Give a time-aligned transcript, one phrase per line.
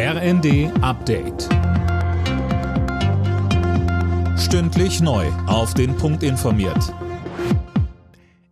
[0.00, 1.48] RND Update.
[4.38, 5.26] Stündlich neu.
[5.48, 6.94] Auf den Punkt informiert.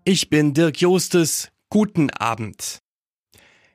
[0.02, 1.52] Ich bin Dirk Jostes.
[1.70, 2.80] Guten Abend.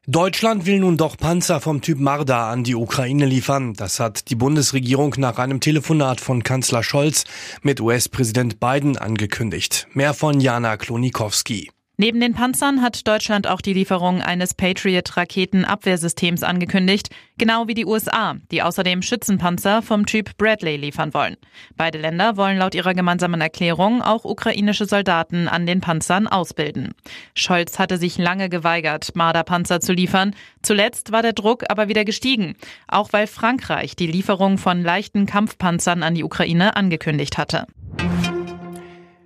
[0.06, 3.74] Deutschland will nun doch Panzer vom Typ Marder an die Ukraine liefern.
[3.74, 7.24] Das hat die Bundesregierung nach einem Telefonat von Kanzler Scholz
[7.62, 9.88] mit US-Präsident Biden angekündigt.
[9.94, 11.72] Mehr von Jana Klonikowski.
[12.02, 18.38] Neben den Panzern hat Deutschland auch die Lieferung eines Patriot-Raketenabwehrsystems angekündigt, genau wie die USA,
[18.50, 21.38] die außerdem Schützenpanzer vom Typ Bradley liefern wollen.
[21.78, 26.96] Beide Länder wollen laut ihrer gemeinsamen Erklärung auch ukrainische Soldaten an den Panzern ausbilden.
[27.36, 30.34] Scholz hatte sich lange geweigert, Marder-Panzer zu liefern.
[30.64, 32.56] Zuletzt war der Druck aber wieder gestiegen,
[32.88, 37.68] auch weil Frankreich die Lieferung von leichten Kampfpanzern an die Ukraine angekündigt hatte.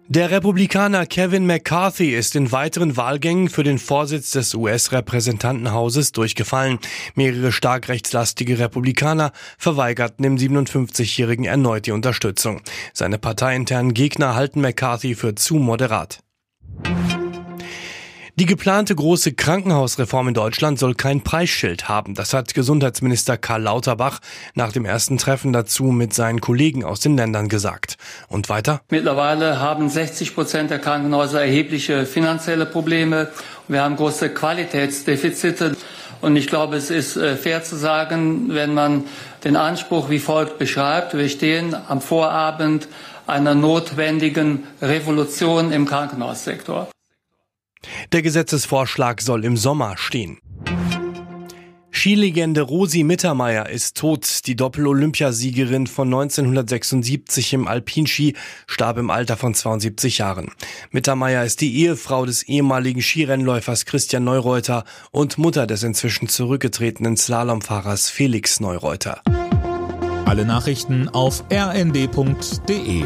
[0.07, 6.77] Der Republikaner Kevin McCarthy ist in weiteren Wahlgängen für den Vorsitz des US-Repräsentantenhauses durchgefallen.
[7.15, 12.61] Mehrere stark rechtslastige Republikaner verweigerten dem 57-Jährigen erneut die Unterstützung.
[12.93, 16.19] Seine parteiinternen Gegner halten McCarthy für zu moderat.
[18.37, 22.15] Die geplante große Krankenhausreform in Deutschland soll kein Preisschild haben.
[22.15, 24.19] Das hat Gesundheitsminister Karl Lauterbach
[24.55, 27.95] nach dem ersten Treffen dazu mit seinen Kollegen aus den Ländern gesagt.
[28.27, 28.81] Und weiter?
[28.89, 33.29] Mittlerweile haben 60 Prozent der Krankenhäuser erhebliche finanzielle Probleme.
[33.69, 35.77] Wir haben große Qualitätsdefizite.
[36.19, 39.05] Und ich glaube, es ist äh, fair zu sagen, wenn man
[39.45, 42.89] den Anspruch wie folgt beschreibt, wir stehen am Vorabend
[43.27, 46.89] einer notwendigen Revolution im Krankenhaussektor.
[48.11, 50.39] Der Gesetzesvorschlag soll im Sommer stehen.
[51.97, 54.45] Skilegende Rosi Mittermeier ist tot.
[54.45, 58.35] Die Doppel-Olympiasiegerin von 1976 im Alpinski
[58.67, 60.51] starb im Alter von 72 Jahren.
[60.91, 68.09] Mittermeier ist die Ehefrau des ehemaligen Skirennläufers Christian Neureuter und Mutter des inzwischen zurückgetretenen Slalomfahrers
[68.09, 69.21] Felix Neureuter.
[70.25, 73.05] Alle Nachrichten auf rnd.de